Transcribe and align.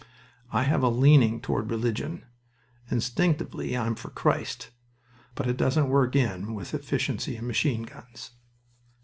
I 0.51 0.63
have 0.63 0.81
a 0.81 0.89
leaning 0.89 1.41
toward 1.41 1.69
religion. 1.69 2.25
Instinctively 2.89 3.77
I'm 3.77 3.93
for 3.93 4.09
Christ. 4.09 4.71
But 5.35 5.45
it 5.45 5.57
doesn't 5.57 5.89
work 5.89 6.15
in 6.15 6.55
with 6.55 6.73
efficiency 6.73 7.35
and 7.35 7.45
machine 7.45 7.83
guns." 7.83 8.31